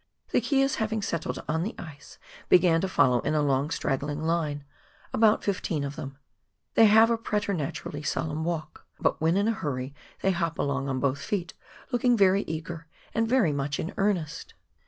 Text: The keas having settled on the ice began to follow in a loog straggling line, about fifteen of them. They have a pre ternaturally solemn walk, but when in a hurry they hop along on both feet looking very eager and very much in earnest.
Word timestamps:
The 0.31 0.41
keas 0.41 0.77
having 0.81 1.03
settled 1.03 1.43
on 1.47 1.61
the 1.61 1.75
ice 1.77 2.17
began 2.49 2.81
to 2.81 2.87
follow 2.87 3.19
in 3.19 3.35
a 3.35 3.43
loog 3.43 3.71
straggling 3.71 4.23
line, 4.23 4.63
about 5.13 5.43
fifteen 5.43 5.83
of 5.83 5.95
them. 5.95 6.17
They 6.73 6.87
have 6.87 7.11
a 7.11 7.19
pre 7.19 7.39
ternaturally 7.39 8.03
solemn 8.03 8.43
walk, 8.43 8.87
but 8.99 9.21
when 9.21 9.37
in 9.37 9.47
a 9.47 9.51
hurry 9.53 9.93
they 10.23 10.31
hop 10.31 10.57
along 10.57 10.89
on 10.89 10.99
both 10.99 11.19
feet 11.21 11.53
looking 11.91 12.17
very 12.17 12.41
eager 12.47 12.87
and 13.13 13.29
very 13.29 13.53
much 13.53 13.79
in 13.79 13.93
earnest. 13.95 14.55